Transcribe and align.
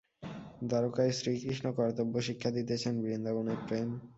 দ্বারকায় 0.61 1.13
শ্রীকৃষ্ণ 1.17 1.65
কর্তব্য 1.77 2.13
শিক্ষা 2.27 2.49
দিতেছেন, 2.57 2.93
বৃন্দাবনে 3.03 3.53
প্রেম। 3.59 3.89